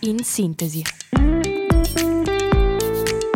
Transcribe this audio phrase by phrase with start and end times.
[0.00, 0.82] in sintesi.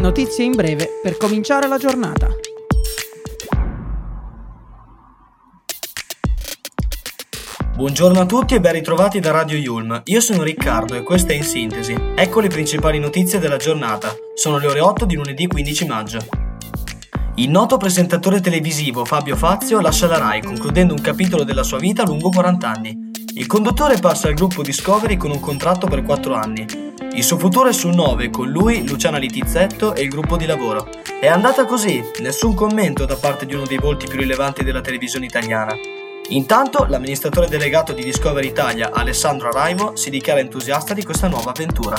[0.01, 2.29] Notizie in breve per cominciare la giornata.
[7.75, 10.03] Buongiorno a tutti e ben ritrovati da Radio Yulm.
[10.05, 11.97] Io sono Riccardo e questa è In Sintesi.
[12.15, 14.15] Ecco le principali notizie della giornata.
[14.35, 16.19] Sono le ore 8 di lunedì 15 maggio.
[17.37, 22.05] Il noto presentatore televisivo Fabio Fazio lascia la RAI concludendo un capitolo della sua vita
[22.05, 23.02] lungo 40 anni.
[23.35, 26.67] Il conduttore passa al gruppo Discovery con un contratto per 4 anni.
[27.15, 30.91] Il suo futuro è sul 9, con lui, Luciana Litizzetto e il gruppo di lavoro.
[31.19, 35.25] È andata così, nessun commento da parte di uno dei volti più rilevanti della televisione
[35.25, 35.75] italiana.
[36.29, 41.97] Intanto, l'amministratore delegato di Discovery Italia, Alessandro Araimo, si dichiara entusiasta di questa nuova avventura.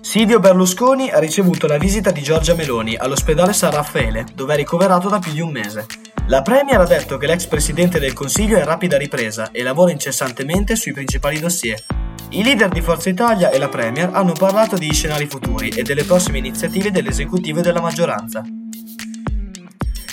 [0.00, 5.08] Silvio Berlusconi ha ricevuto la visita di Giorgia Meloni all'ospedale San Raffaele, dove è ricoverato
[5.08, 5.86] da più di un mese.
[6.26, 9.90] La Premier ha detto che l'ex presidente del Consiglio è in rapida ripresa e lavora
[9.90, 11.82] incessantemente sui principali dossier.
[12.30, 16.04] I leader di Forza Italia e la Premier hanno parlato di scenari futuri e delle
[16.04, 18.42] prossime iniziative dell'esecutivo e della maggioranza.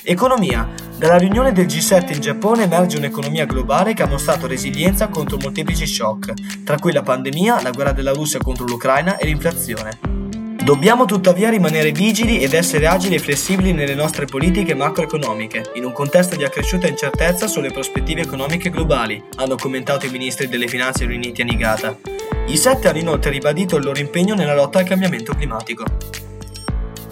[0.04, 0.68] Economia.
[0.98, 5.86] Dalla riunione del G7 in Giappone emerge un'economia globale che ha mostrato resilienza contro molteplici
[5.86, 10.29] shock, tra cui la pandemia, la guerra della Russia contro l'Ucraina e l'inflazione.
[10.70, 15.92] Dobbiamo tuttavia rimanere vigili ed essere agili e flessibili nelle nostre politiche macroeconomiche, in un
[15.92, 21.42] contesto di accresciuta incertezza sulle prospettive economiche globali, hanno commentato i ministri delle finanze riuniti
[21.42, 21.98] a Nigata.
[22.46, 25.86] I sette hanno inoltre ribadito il loro impegno nella lotta al cambiamento climatico.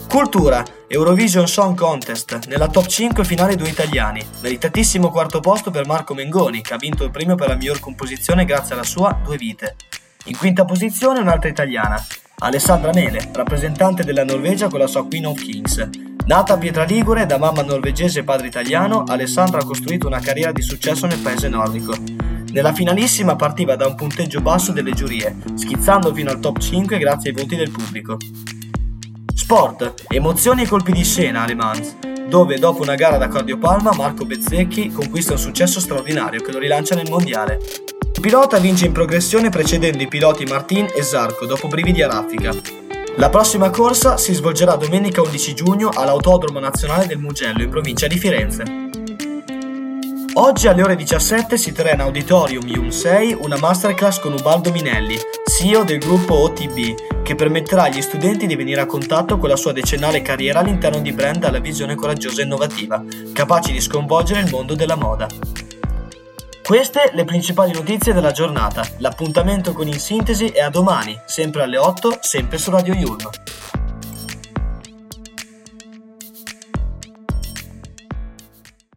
[0.08, 6.14] Cultura, Eurovision Song Contest, nella top 5 finale due italiani, meritatissimo quarto posto per Marco
[6.14, 9.76] Mengoni, che ha vinto il premio per la miglior composizione grazie alla sua Due Vite.
[10.26, 12.00] In quinta posizione un'altra italiana,
[12.40, 15.90] Alessandra Mele, rappresentante della Norvegia con la sua Queen of Kings.
[16.28, 20.62] Nata a Pietraligure da mamma norvegese e padre italiano, Alessandra ha costruito una carriera di
[20.62, 21.96] successo nel paese nordico.
[22.52, 27.32] Nella finalissima partiva da un punteggio basso delle giurie, schizzando fino al top 5 grazie
[27.32, 28.18] ai voti del pubblico.
[29.34, 31.96] Sport, emozioni e colpi di scena a Le Mans,
[32.30, 36.94] dove dopo una gara da cardiopalma Marco Bezzecchi conquista un successo straordinario che lo rilancia
[36.94, 37.60] nel mondiale.
[38.18, 42.52] Il pilota vince in progressione precedendo i piloti Martin e Zarco dopo brividi a raffica.
[43.18, 48.18] La prossima corsa si svolgerà domenica 11 giugno all'Autodromo Nazionale del Mugello in provincia di
[48.18, 48.64] Firenze.
[50.34, 55.16] Oggi alle ore 17 si terrà in Auditorium Ium 6 una masterclass con Ubaldo Minelli,
[55.46, 59.74] CEO del gruppo OTB, che permetterà agli studenti di venire a contatto con la sua
[59.74, 63.00] decennale carriera all'interno di brand dalla visione coraggiosa e innovativa,
[63.32, 65.67] capaci di sconvolgere il mondo della moda.
[66.68, 68.86] Queste le principali notizie della giornata.
[68.98, 73.30] L'appuntamento con In Sintesi è a domani, sempre alle 8, sempre su Radio Yulm.